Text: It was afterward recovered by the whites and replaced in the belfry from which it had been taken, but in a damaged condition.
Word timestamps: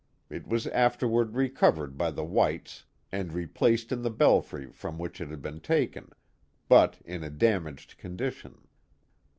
It 0.31 0.47
was 0.47 0.65
afterward 0.65 1.35
recovered 1.35 1.95
by 1.95 2.09
the 2.09 2.23
whites 2.23 2.85
and 3.11 3.31
replaced 3.31 3.91
in 3.91 4.01
the 4.01 4.09
belfry 4.09 4.71
from 4.71 4.97
which 4.97 5.21
it 5.21 5.29
had 5.29 5.43
been 5.43 5.59
taken, 5.59 6.09
but 6.67 6.97
in 7.05 7.23
a 7.23 7.29
damaged 7.29 7.99
condition. 7.99 8.67